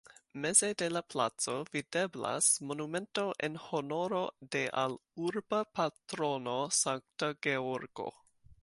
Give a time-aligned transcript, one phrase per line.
[0.43, 4.23] Meze de la placo videblas monumento en honoro
[4.57, 8.11] de al urba patrono Sankta Georgo.